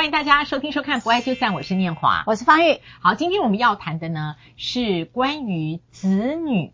[0.00, 2.80] 欢迎大家收听收看《不爱就散》，我是念华，我是方玉。
[3.00, 6.72] 好，今天我们要谈的呢是关于子女，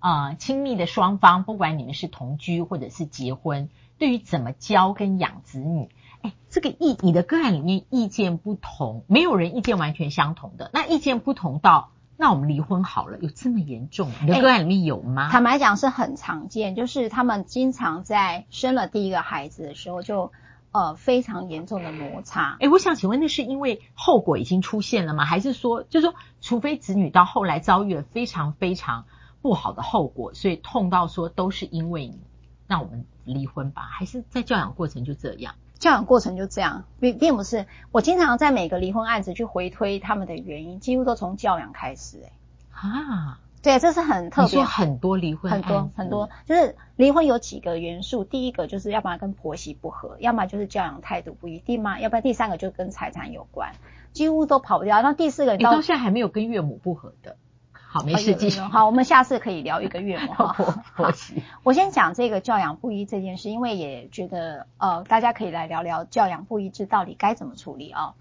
[0.00, 5.88] 呃，亲密的双方，不管你们是同居或者是结婚，对于怎么教跟养子女，
[6.20, 11.88] 哎，这个意你的个案里面意见不同，没有人意见完全相同的，那意见不同到。
[12.18, 14.10] 那我们离婚好了，有这么严重？
[14.20, 15.30] 你的个案里面有吗？
[15.30, 20.32] 坦白讲是很常见，就是他们经常在生了第一个孩子的时候就
[20.72, 22.56] 呃非常严重的摩擦。
[22.60, 25.24] 哎，我想请问，那是因为后果已经出现了吗？
[25.24, 29.06] 还是说，就是说，除非子女到后来遭遇了非常非常
[29.42, 32.20] 不好的后果，所以痛到说都是因为你，
[32.66, 33.82] 那我们离婚吧？
[33.82, 35.54] 还是在教养过程就这样？
[35.78, 37.66] 教养过程就这样，并并不是。
[37.92, 42.32] 我经常在每个离婚案子去回推他们的原因，几乎都从教养开始、欸。
[42.72, 44.50] 哎，啊，对，这是很特别。
[44.50, 48.24] 你说很多离婚，很多很多，就是离婚有几个元素。
[48.24, 53.72] 第一个就是要不然跟婆媳不和，要么就是教养态度不一，定嘛，要不然第三个就跟财产有关，
[54.12, 55.02] 几乎都跑不掉。
[55.02, 57.36] 那第四个你到，现在还没有跟岳母不和的。
[57.72, 58.60] 好，没事，继续。
[58.60, 60.52] 好，我们下次可以聊一个岳母 哈。
[60.52, 61.10] 好，
[61.64, 68.14] 我先讲这个教养不一这件事，因为也觉得呃，大家可以来聊聊教养不一致到底该怎么处理啊、哦。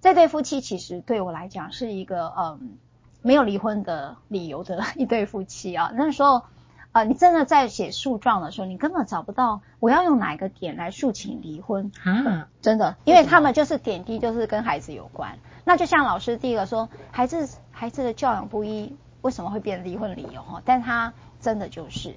[0.00, 2.60] 这对夫妻其实对我来讲是一个嗯、呃、
[3.22, 5.90] 没有离婚的理由的一对夫妻啊。
[5.96, 6.42] 那时候
[6.92, 12.48] 呃，你真的在写诉状的时候，你根本找不到我要用哪一个点来诉请离婚啊？
[12.60, 15.38] 真的，因为他们就是点滴就是跟孩子有关。
[15.64, 18.94] 那就像老师第一个说，孩子孩子的教养不一。
[19.22, 20.62] 为什么会变离婚理由哈？
[20.64, 22.16] 但他真的就是，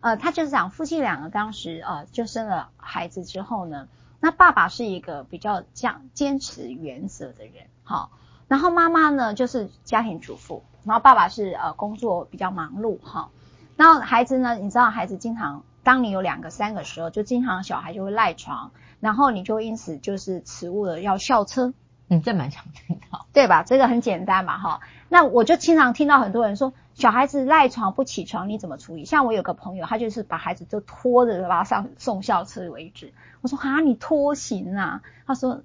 [0.00, 3.86] 呃，他就是讲夫妻两个当时呃就生了孩子之后呢，
[4.18, 8.10] 那爸爸是一个比较讲坚持原则的人，好，
[8.50, 13.28] 然后妈妈呢就是家庭主妇，然后爸爸是呃工作比较忙碌哈，
[13.76, 21.72] 然后孩子呢，你知道孩子经常当你有两个三个时候，就经常小孩就会赖床，然后你就因此就是迟误了要校车。
[22.08, 23.62] 嗯，这蛮常听到，对吧？
[23.62, 24.80] 这个很简单嘛，哈。
[25.08, 29.04] 那我就经常听到很多人说，小孩子赖床不起床，你怎么处理？
[29.04, 33.12] 像我有个朋友，他就是把孩子就拖着把他上送校车为止。
[33.42, 35.02] 我说哈，你拖行啊？
[35.24, 35.62] 他说，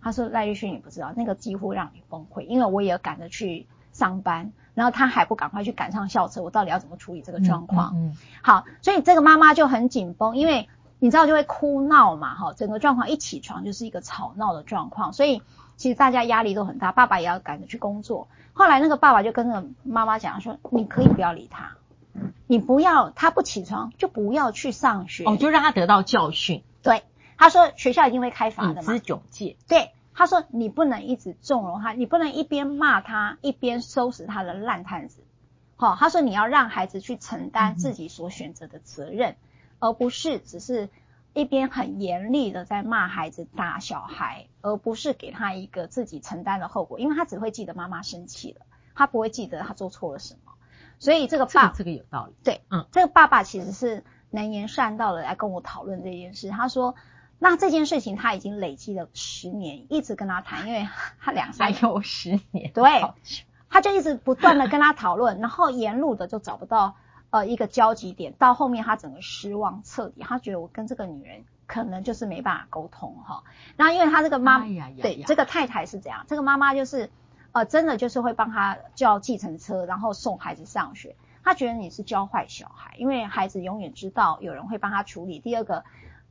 [0.00, 7.92] 他说赖玉勋你不知道，那个几乎让你崩溃，因为我也赶着去上班，然后他还不赶快去赶上校车，我到底要怎么处理这个状况？
[7.94, 15.42] 嗯，嗯，好，所以这个妈妈就很紧绷，因为你知道就会哭闹嘛，哈，整个状况一起床就是一个吵闹的状况，所以。
[15.78, 18.26] 其实大家压力都很大，爸爸也要赶着去工作。
[18.52, 21.76] 后来那个爸爸就跟那个妈妈讲说：“你可以不要理他，
[22.48, 26.64] 你不要他不起床就不要去上学。”哦，就让他得到教训。
[26.82, 27.04] 对，
[27.38, 28.94] 他说学校一定会开罚的嘛。
[28.94, 29.56] 以资窘戒。
[29.66, 35.22] 对，他说你不能一直纵容他，你不能一边骂他一边收拾他的烂摊子。
[35.76, 39.36] 好，他说你要让孩子去承担自己所选择的责任，嗯、
[39.78, 40.90] 而不是只是。
[41.34, 48.66] 一边很严厉的在骂孩子、打小孩，而不是给他一个自己承担的后果，因为他只会记得妈妈生气了，
[48.96, 50.54] 他不会记得他做错了什么。
[50.98, 52.34] 所以这个爸，这个有道理。
[52.42, 56.50] 对，嗯，这个爸爸其实是能言善道的来跟我讨论这件事。
[56.50, 56.96] 他说，
[57.38, 60.88] 那这件事情他已经累积了十年，一直跟他谈，因为
[61.20, 63.12] 他两三还有十年，对，
[63.68, 66.96] 他就一直不断的跟他讨论，然后沿路的就找不到。
[67.30, 73.44] 呃，一个交集点，到后面他整个失望彻底，他觉得我跟这个女人可能就是没办法沟通哈。
[73.76, 77.10] 那因为他这个妈，哎、呀呀呀对，这个太太是这样，这个妈妈就是
[77.52, 81.16] 呃，真的就是会帮他叫计程车，然后送孩子上学。
[81.44, 85.38] 他觉得你是教坏小孩，因为孩子永远知道有人会帮他处理。
[85.38, 85.84] 第二个。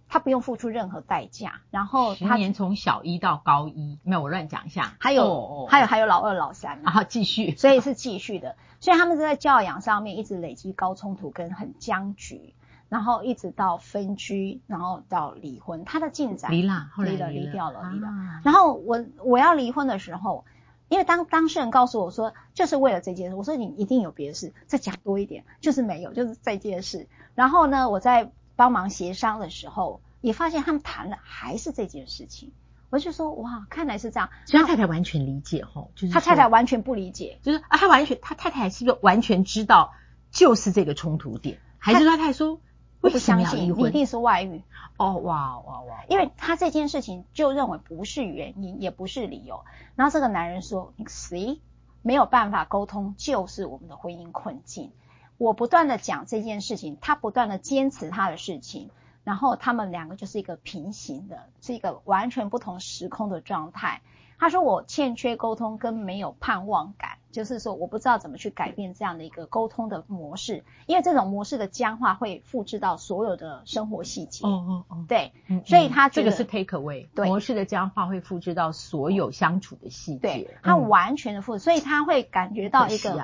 [0.09, 12.53] 他不用付出任何代价，然后他十年从小一到高一，没有我乱讲一下，还有、哦、还有还有老二老三，然后继续， 所以是继续的，所以他们是在教养上面一直累积高冲突跟很僵局，
[12.88, 18.09] 然后一直到分居，然后到离婚，他的进展离了，离了离掉了离了，
[18.46, 20.46] 然后我我要离婚的时候，
[20.88, 28.31] 因为当当事人告诉我说就是为了这件事，我说你一定有别的事，再讲多一点，就是没有，就是这件事，然后呢，我在。
[28.57, 32.51] 帮忙协商的时候，也发现他们谈的还是这件事情。
[32.90, 34.29] 我就说，哇，看来是这样。
[34.45, 39.93] 所以他太太完全理解吼，就是他太太完全不理解，就是啊，他完全，他太太是不是完全知道
[40.32, 41.59] 就是这个冲突点？
[41.78, 42.59] 还是说他太太说
[43.02, 43.76] 为什么要离婚？
[43.76, 44.64] 不相信，一定是外遇。
[44.97, 46.05] 哦，哇哇哇！
[46.09, 49.64] 因为他这件事情就认为不是原因，也不是理由。
[49.96, 51.59] 然后这个男人说：“See，
[52.02, 54.91] 没有办法沟通，就是我们的婚姻困境。”
[55.37, 58.89] 我不断的讲这件事情，他不断的坚持他的事情，
[59.23, 64.01] 然后他们两个就是一个平行的，是一个完全不同时空的状态。
[64.39, 74.45] 他说我欠缺沟通跟没有盼望感，就是说我不知道怎么去改变这样的一个沟通的模式，因为这种模式的僵化会复制到所有的生活细节。
[74.45, 80.19] 哦哦哦，对，嗯、所以他这个是 take away，对，模式的僵化会复制到所有相处的细节。
[80.19, 83.23] 对，他完全的复制，所以他会感觉到一个。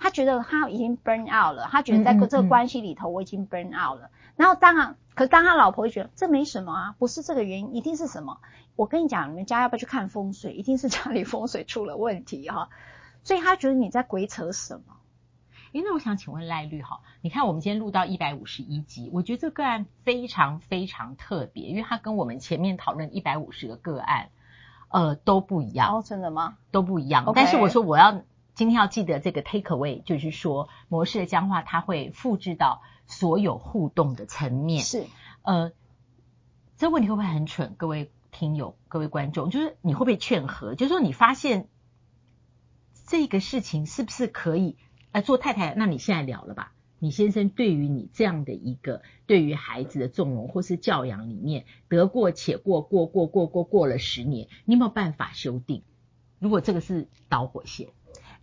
[0.00, 4.06] 他觉得他已经 burn out 了，他觉得在这个关系里头我已经 burn out 了。
[4.06, 8.38] 嗯嗯嗯，然后当然，可是当他老婆会觉得这没什么啊，不是这个原因，一定是什么？
[8.76, 10.54] 我跟你讲，你们家要不要去看风水？
[10.54, 12.70] 一定是家里风水出了问题哈。
[13.24, 14.96] 所以他觉得你在鬼扯什么？
[15.72, 24.30] 诶，那我想请问赖律哈，你看我们今天录到一百五十一集，我觉得这个个案非常非常特别，因为它跟我们前面讨论一百五十个个案，
[24.88, 25.94] 呃，都不一样。
[25.94, 26.56] 哦，真的吗？
[26.70, 27.30] 都不一样。
[27.34, 28.22] 但是我说我要。
[28.60, 34.84] 今天要记得这个 take away，就是说模式的僵化，它会复制到所有互动的层面。
[34.84, 35.06] 是，
[35.40, 35.72] 呃，
[36.76, 37.74] 这问题会不会很蠢？
[37.78, 40.74] 各位听友、各位观众，就是你会不会劝和？
[40.74, 41.68] 就是说你发现
[43.06, 44.76] 这个事情是不是可以？
[45.12, 46.74] 呃，做太太，那你现在聊了吧？
[46.98, 55.82] 你先生对于你这样的一个对于孩子的纵容或是教养里面得过且过，过过过过过了十年，你有没有办法修订？
[56.38, 57.88] 如果这个是导火线。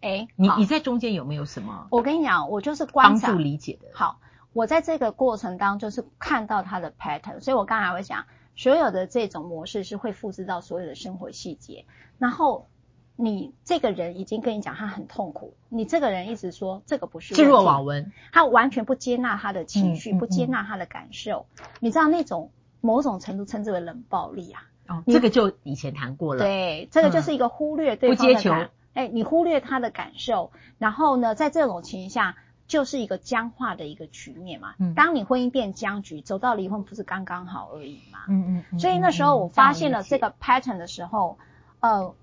[0.02, 1.88] 哎，你你在中间有没有什么？
[1.90, 3.88] 我跟你讲，我就是帮助理解的。
[3.94, 4.20] 好，
[4.54, 11.86] 我在这个过程当中就是看到他的 pattern，所以我刚才会讲，所有的这种模式是会复制到所有的生活细节。
[12.20, 12.68] 然后
[13.16, 17.34] 你这个人已经跟你讲他很痛苦，你这个人一直说这个不是。
[17.34, 21.48] 置若罔闻，他完全不接纳他的情绪，嗯嗯嗯、不接纳他的感受。
[21.80, 22.52] 你知道那种
[22.82, 24.62] 某种程度称之为冷暴力啊？
[24.88, 26.44] 哦，这个就以前谈过了。
[26.44, 28.70] 对，这个就是一个忽略对方的感。
[28.98, 30.50] 哎，你忽略他的感受，
[30.80, 32.36] 然后呢，在这种情形下，
[32.68, 34.74] 就是一个僵化的一个局面嘛。
[34.80, 38.22] 嗯，当你婚姻变僵局，走到离婚不是刚刚好而已嘛。
[38.28, 38.80] 嗯嗯，嗯。
[38.80, 41.38] 所以那时候我发现了这个 pattern 的时候，
[41.80, 42.16] 呃，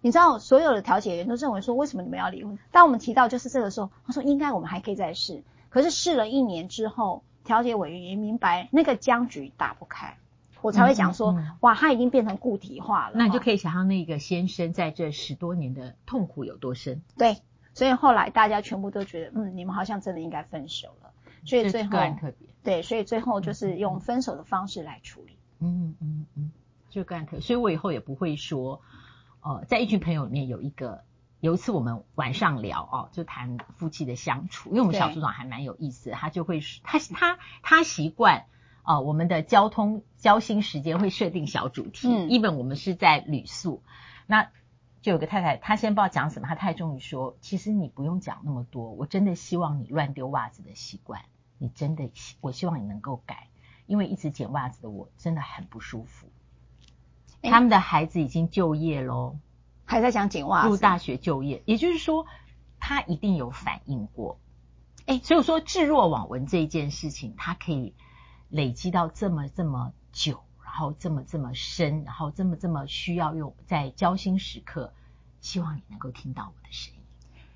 [0.00, 2.58] 你知道所有的调解员都认为说，为什么你们要离婚？
[2.70, 5.42] 当我们提到就是这个时候，他说应该我们还可以再试。
[5.68, 10.16] 可是试了一年之后，调解委员也明白那个僵局打不开。
[10.62, 13.14] 我才会讲说、哇，他已经变成固体化了。
[13.16, 17.02] 那你就可以想象那个先生在这十多年的痛苦有多深。
[17.18, 17.38] 对，
[17.74, 21.10] 所以后来大家全部都觉得，嗯，你们好像真的应该分手了。
[21.44, 25.36] 所以最后，特别对，所以最后就是用分手的方式来处理。
[25.58, 26.52] 嗯嗯嗯，
[26.88, 27.40] 就个案特。
[27.40, 28.80] 所以我以后也不会说，
[29.42, 31.02] 呃，在一群朋友里面有一个，
[31.40, 38.44] 有一次我们晚上聊哦，就谈夫妻的相处，因为我们小组长还蛮有意思的，他就会他他他习惯。
[38.82, 43.82] 啊、呃，我们的交通交心时间会设定小主题，嗯，even 我们是在旅宿，
[44.26, 44.50] 那
[45.00, 51.22] 就有个太太，她先不知道讲什么，她太终于说，其实你不用讲那么多，我真的希望你乱丢袜子的习惯，
[51.58, 53.48] 你真的，我希望你能够改，
[53.86, 56.28] 因为一直捡袜子的我真的很不舒服。
[57.42, 59.36] 他们的孩子已经就业喽，
[59.84, 62.26] 还在讲捡袜子，入大学就业，也就是说
[62.80, 64.38] 他一定有反应过，
[65.06, 67.94] 哎，所以我说置若罔闻这一件事情，他可以。
[68.52, 74.92] 累积到这么这么久，然后这么这么深，然后这么这么需要用在交心时刻，
[75.40, 77.00] 希望你能够听到我的声音。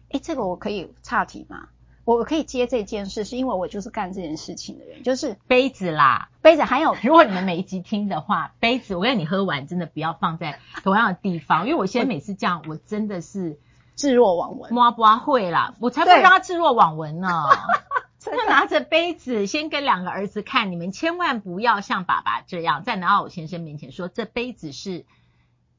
[0.09, 1.69] 诶，这个我可以岔题吗？
[2.05, 13.59] 我可以接这件事，是因为我就是干这件事情的人，就是杯子啦，杯子还有， 如果你们每一集听的话，杯子，我跟你喝完真的不要放在同样的地方，因为我现在每次这样，我真的是
[13.97, 17.29] 置若罔闻，摸不会啦，我才不会让他置若罔闻呢。
[18.31, 25.05] 就拿着杯子，先跟两个儿子看，你们千万不要像爸爸这样，在南奥先生面前说这杯子是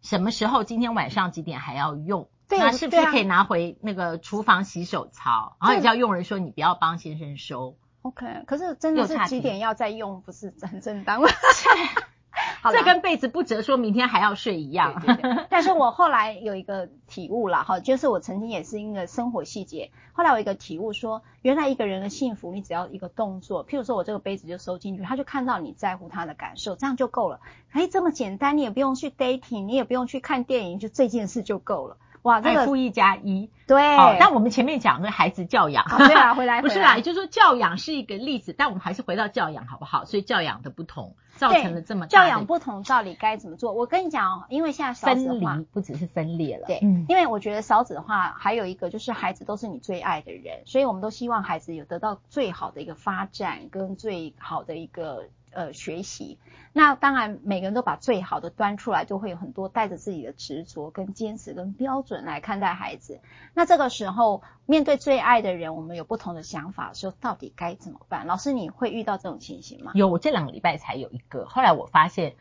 [0.02, 2.30] 什么时候，今天晚上几点还要用？
[2.48, 5.58] 对，那是不是可以拿回那个厨房洗手槽？
[5.60, 7.78] 然后也叫佣人说你不要帮先生收。
[8.04, 11.28] OK，可是真的是几点要再用，不是很正当 吗？
[12.64, 15.02] 这跟被子不折说明天还要睡一样。
[15.02, 27.40] 对对对， 但是我后来有一个体悟了哈，就是我曾经也是因为生活细节，后来我一个体悟说，原来一个人的幸福，你只要一个动作，譬如说我这个杯子就收进去，他就看到你在乎他的感受，这样就够了。
[27.72, 31.98] 哎，这么简单，你也不用去 dating，你也不用去看电影，就这件事就够了。
[32.24, 33.96] 哇，这个负一加一，对。
[33.98, 40.06] 哦，但我们前面讲的孩子教养，啊对啊，回来，回来 不是啦，也就是说教养是一个例子，但我们还是回到教养好不好？
[40.06, 43.72] 所以教养的不同造成了这么大教养不同，到底该怎么做？
[43.72, 55.26] 我跟你讲哦，因为现在少子化分离不只是分裂了，对，嗯，因为我觉得少子的话还有一个就是孩子都是你最爱的人，所以我们都希望孩子有得到最好的一个发展跟最好的一个。
[55.52, 56.38] 呃，学习，
[56.74, 63.20] 那当然每个人都把最好的端出来，就会有很多带着自己的执着、跟坚持、跟标准来看待孩子。
[63.54, 68.28] 那这个时候，面对最爱的人，我们有不同的想法的时候，到底该怎么办？
[68.28, 69.94] 老师，你会遇到这种情形吗？
[69.96, 71.46] 有，我这两个礼拜才有一个。
[71.48, 72.36] 后来我发现，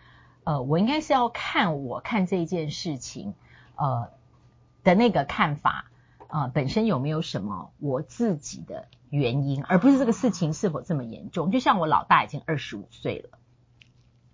[0.45, 3.35] 呃，我应该是要看我看这件事情，
[3.77, 4.11] 呃
[4.85, 5.87] 的那个看法，
[6.29, 11.51] 啊、呃，本身有没有什么我自己的原因，而不是这个事情是否这么严重。
[11.51, 13.39] 就像我老大已经二十五岁了，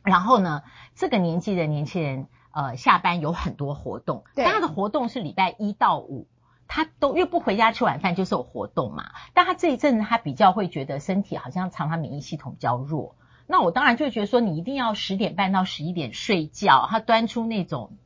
[0.02, 0.62] 然后呢，
[0.94, 6.26] 这个年纪的年轻人，呃，下班有很多活动，对，但他的活动是礼拜一到五，
[6.66, 9.12] 他都又不回家吃晚饭，就是有活动嘛。
[9.34, 17.96] 但他这一阵子他比较会觉得身体好像常常免疫系统比较弱，那我当然就会觉得说你一定要十点半到十一点睡觉，他端出那种。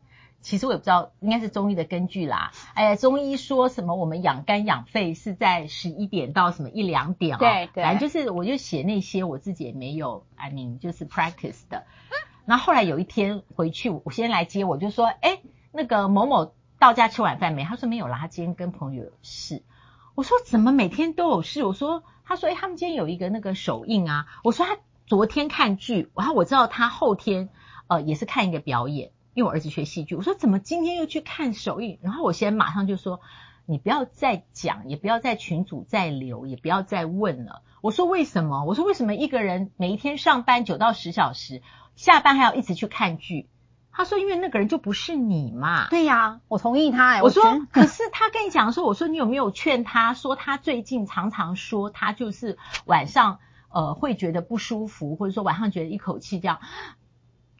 [0.47, 2.53] 其实我也不知道，应该是中医的根据啦。
[2.75, 7.38] 哎呀，中医说什么我们养肝养肺是在十一点到什么一两点啊？
[7.41, 11.85] 对对，反正就是我就写那些我自己也没有，I mean 就是 practice 的。
[12.45, 15.41] 然后后来有一天回去，我先来接，我就说，哎，
[15.73, 17.65] 那个某某到家吃晚饭没？
[17.65, 19.65] 他说没有啦，他今天跟朋友有事。
[20.15, 21.65] 我说怎么每天都有事？
[21.65, 24.26] 我说，他说，哎，他们今天有一个那个首映啊。
[24.45, 27.49] 我说他昨天看剧，然后我知道他后天
[27.88, 29.11] 呃也是看一个表演。
[29.37, 31.99] 因为我儿子学戏剧，我说怎么今天又去看首映？
[32.00, 33.21] 然后我先马上就说，
[33.66, 37.61] 你不要再讲，也不要在群组再留，也不要再问了。
[37.83, 38.64] 我说为什么？
[38.64, 41.61] 我说为什么一个人每一天上班九到十小时，
[41.97, 43.50] 下班还要一直去看剧？
[43.93, 45.90] 他说因为那个人就不是你嘛。
[45.90, 47.23] 对呀，我同意他。
[47.23, 53.38] 我说 可是他跟你讲的时候，我说你有没有劝他说他最近常常说他就是晚上
[53.69, 56.61] 呃会觉得不舒服，或者说晚上觉得一口气这样。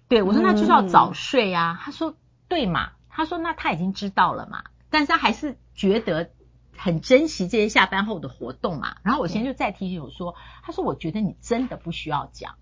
[0.09, 1.73] 对，我说那就是要早睡啊。
[1.73, 2.15] 嗯、他说
[2.49, 6.31] 对嘛，他说那他已经知道了嘛，但是他还是觉得
[6.77, 8.97] 很珍惜这些下班后的活动嘛。
[9.03, 12.55] 然后我现在就再提醒我说，他说我觉得你真的不需要讲。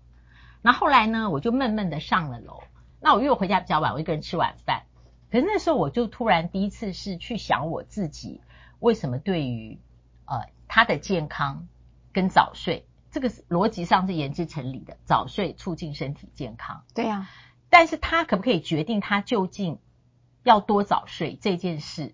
[0.61, 2.63] 那后，后来呢，我就闷闷的上了楼。
[2.99, 4.83] 那我因为我回家比较晚，我一个人吃晚饭。
[5.31, 8.41] 可是那时候我就突然第一次是去想我自己
[8.79, 9.79] 为什么对于
[10.25, 11.67] 呃他的健康
[12.11, 12.87] 跟早睡。
[13.15, 16.83] 这个逻辑上是言之成理的，早睡促进身体健康。
[16.93, 17.29] 对呀、啊，
[17.69, 19.79] 但是他可不可以决定他究竟
[20.43, 22.13] 要多早睡这件事？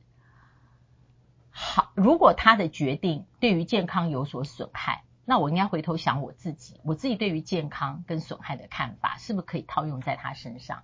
[1.49, 10.83] 好，如果他的决定对于健康有所损害，那我应该回头想我自己，我自己对于健康跟损害的看法，是不是可以套用在他身上？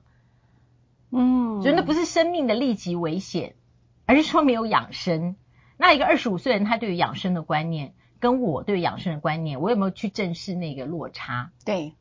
[1.12, 3.54] 嗯，所以那不是生命的立即危险，
[4.08, 5.36] 而是说没有养生。
[5.78, 7.94] 那一个二十五岁人，他对于养生的观念。
[8.20, 11.52] 跟我对养生的观念，我有没有去正视那个落差？
[11.66, 11.94] 对，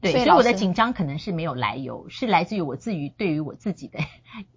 [0.00, 3.98] 对，所以，我的紧张可能是没有来由，是来自于我自己对于我自己的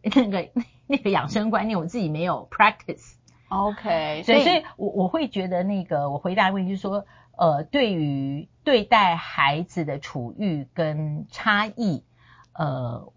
[0.03, 0.49] 那个
[0.87, 3.15] 那个养生观念，我自己没有 practice。
[3.49, 7.05] OK，所以，所以我我会觉得那个我回答的问题就是说，
[7.37, 12.03] 呃，对于对待孩子的处遇跟差异，
[12.53, 13.11] 呃，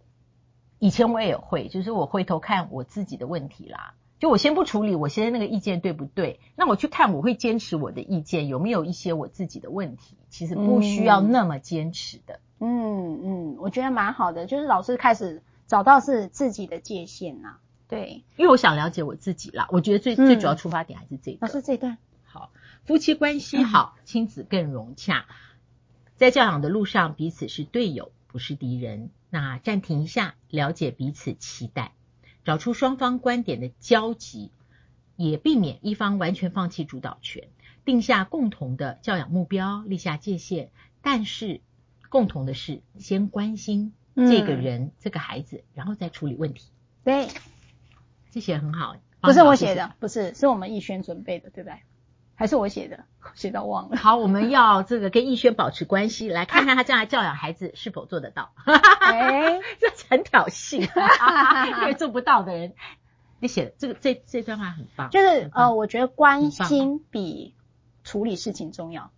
[0.78, 3.94] 以前我也会，就是我回头看我自己的问题啦。
[4.24, 6.40] 就我先不处理，我现在那个意见对不对？
[6.56, 10.16] 那我去看，我会坚持我的意见，有没有一些我自己的问题？
[10.30, 12.40] 其实不需要那么坚持的。
[12.58, 17.58] 嗯嗯，我觉得蛮好的，就是老师开始找到是自己的界限呐、啊。
[17.86, 19.68] 对，因为我想了解我自己啦。
[19.70, 21.46] 我觉得最、嗯、最主要出发点还是这个。
[21.46, 22.50] 老师这一段好，
[22.86, 25.26] 夫妻关系好， 嗯、亲子更融洽，
[26.16, 29.10] 在教养的路上，彼此是队友，不是敌人。
[29.28, 31.92] 那暂停一下，了解彼此期待。
[32.44, 34.50] 找出双方观点的交集，
[35.16, 37.48] 也避免一方完全放弃主导权，
[37.84, 40.70] 定下共同的教养目标，立下界限。
[41.02, 41.60] 但是
[42.08, 46.68] 共同的是，先关心这个人、嗯、这个孩子，然后再处理问题。
[47.02, 47.28] 对，
[48.30, 48.96] 这写很好。
[49.20, 51.78] 不是我写的，不是，是我们逸轩准备的，对不对？
[52.36, 53.96] 还是我写的，写到忘了。
[53.96, 58.52] 好，我们要这个跟逸轩保持关系，来看看他将来教养孩子是否做得到。
[58.64, 60.80] 哎， 这很挑衅，
[61.80, 62.72] 因为做不到的人，
[63.38, 65.10] 你写的这个这这段话很棒。
[65.10, 67.54] 就是呃，我觉得关心比
[68.02, 69.10] 处理事情重要。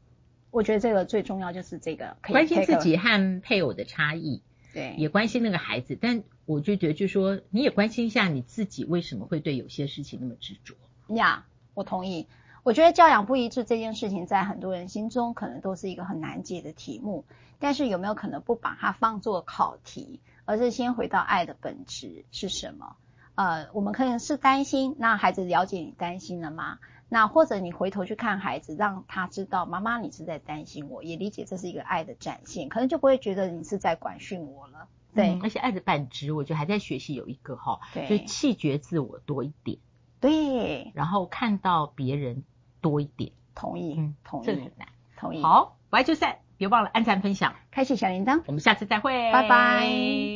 [0.50, 4.42] 我觉得这个最重要就是这个，关心自己和配偶的差异，
[4.72, 5.98] 对，也关心那个孩子。
[6.00, 10.74] 但我就觉得，就是说你也关心一下你自己，为什么会对有些事情那么执着？
[11.14, 11.44] 呀，
[11.74, 12.26] 我同意。
[12.66, 17.24] 我觉得教养不一致这件事情，在很多人心中可能都是一个很难解的题目。
[17.60, 22.96] 但是有没有可能不把它放作考题，而是先回到爱的本质是什么？
[23.36, 26.80] 呃，我们可能是担心，那孩子了解你担心了吗？
[27.08, 34.88] 那或者你回头去看孩子，让他知道妈妈你是在担心我，也理解这是一个爱的展现，可能就不会觉得你是在管训我了。
[35.14, 39.78] 对，嗯、而且爱的本质，我觉得还在学习有一个哈，对，就弃绝自我多一点。
[40.18, 42.42] 对，然后看到别人。
[42.86, 45.42] 多一点，同意，嗯，同意，这个很难，同意。
[45.42, 50.35] 好，我爱就散，别忘了按赞分享，开启小铃铛，我们下次再会，拜拜。